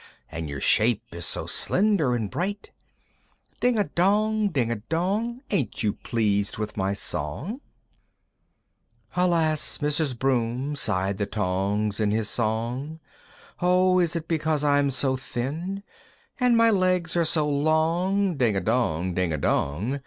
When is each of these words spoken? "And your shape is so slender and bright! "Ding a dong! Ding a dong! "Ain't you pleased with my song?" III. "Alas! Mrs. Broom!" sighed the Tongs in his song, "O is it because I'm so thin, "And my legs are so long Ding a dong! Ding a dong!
"And 0.31 0.49
your 0.49 0.59
shape 0.59 1.03
is 1.13 1.27
so 1.27 1.45
slender 1.45 2.15
and 2.15 2.31
bright! 2.31 2.71
"Ding 3.59 3.77
a 3.77 3.83
dong! 3.83 4.49
Ding 4.49 4.71
a 4.71 4.77
dong! 4.77 5.41
"Ain't 5.51 5.83
you 5.83 5.93
pleased 5.93 6.57
with 6.57 6.75
my 6.75 6.93
song?" 6.93 7.61
III. 9.15 9.25
"Alas! 9.25 9.77
Mrs. 9.77 10.17
Broom!" 10.17 10.75
sighed 10.75 11.19
the 11.19 11.27
Tongs 11.27 11.99
in 11.99 12.09
his 12.09 12.27
song, 12.31 12.99
"O 13.61 13.99
is 13.99 14.15
it 14.15 14.27
because 14.27 14.63
I'm 14.63 14.89
so 14.89 15.15
thin, 15.15 15.83
"And 16.39 16.57
my 16.57 16.71
legs 16.71 17.15
are 17.15 17.23
so 17.23 17.47
long 17.47 18.37
Ding 18.37 18.55
a 18.57 18.59
dong! 18.59 19.13
Ding 19.13 19.31
a 19.31 19.37
dong! 19.37 19.99